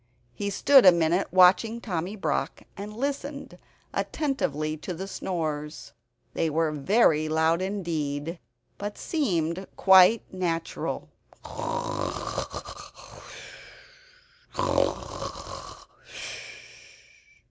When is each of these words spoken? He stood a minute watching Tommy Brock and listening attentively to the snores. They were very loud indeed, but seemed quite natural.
He 0.33 0.49
stood 0.49 0.83
a 0.83 0.91
minute 0.91 1.27
watching 1.31 1.79
Tommy 1.79 2.15
Brock 2.15 2.63
and 2.75 2.91
listening 2.97 3.51
attentively 3.93 4.75
to 4.77 4.95
the 4.95 5.07
snores. 5.07 5.93
They 6.33 6.49
were 6.49 6.71
very 6.71 7.29
loud 7.29 7.61
indeed, 7.61 8.39
but 8.79 8.97
seemed 8.97 9.67
quite 9.75 10.23
natural. 10.33 11.07